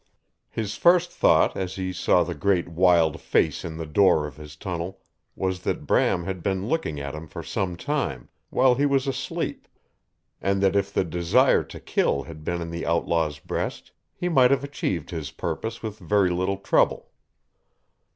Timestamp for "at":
6.99-7.13